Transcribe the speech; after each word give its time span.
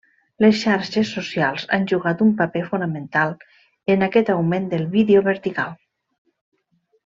Les 0.43 0.53
xarxes 0.61 1.09
socials 1.17 1.65
han 1.77 1.85
jugat 1.91 2.23
un 2.27 2.31
paper 2.41 2.63
fonamental 2.71 3.37
en 3.97 4.07
aquest 4.09 4.33
augment 4.39 4.67
del 4.75 4.89
vídeo 4.99 5.23
vertical. 5.31 5.79